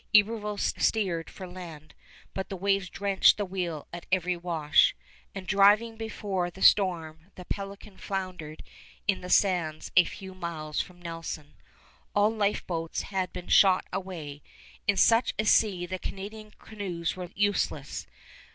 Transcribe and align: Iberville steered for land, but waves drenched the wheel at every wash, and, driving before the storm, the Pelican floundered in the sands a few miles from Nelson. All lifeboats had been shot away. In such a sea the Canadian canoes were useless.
Iberville 0.15 0.57
steered 0.57 1.29
for 1.29 1.45
land, 1.47 1.93
but 2.33 2.51
waves 2.59 2.89
drenched 2.89 3.37
the 3.37 3.45
wheel 3.45 3.87
at 3.93 4.07
every 4.11 4.35
wash, 4.35 4.95
and, 5.35 5.45
driving 5.45 5.95
before 5.95 6.49
the 6.49 6.63
storm, 6.63 7.29
the 7.35 7.45
Pelican 7.45 7.97
floundered 7.99 8.63
in 9.07 9.21
the 9.21 9.29
sands 9.29 9.91
a 9.95 10.03
few 10.05 10.33
miles 10.33 10.81
from 10.81 10.99
Nelson. 10.99 11.53
All 12.15 12.31
lifeboats 12.31 13.03
had 13.13 13.31
been 13.31 13.49
shot 13.49 13.85
away. 13.93 14.41
In 14.87 14.97
such 14.97 15.35
a 15.37 15.45
sea 15.45 15.85
the 15.85 15.99
Canadian 15.99 16.53
canoes 16.57 17.15
were 17.15 17.29
useless. 17.35 18.07